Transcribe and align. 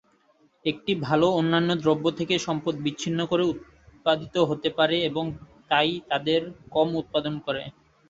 একটি 0.65 0.91
ভাল 1.01 1.21
অন্যান্য 1.31 1.69
দ্রব্য 1.81 2.05
থেকে 2.19 2.35
সম্পদ 2.47 2.75
বিচ্ছিন্ন 2.85 3.19
করে 3.31 3.43
উৎপাদিত 3.53 4.35
হতে 4.49 4.69
পারে, 4.77 4.97
এবং 5.09 5.25
তাই 5.71 5.89
তাদের 6.09 6.41
কম 6.73 6.87
উৎপাদন 7.01 7.33
করে। 7.45 7.63